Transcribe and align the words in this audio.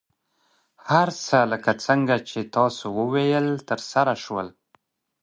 هر 0.89 1.09
څه 1.25 1.37
لکه 1.51 1.71
څنګه 1.85 2.15
چې 2.29 2.39
تاسو 2.55 2.85
وویل، 2.99 3.47
ترسره 3.69 4.13
شول. 4.23 4.47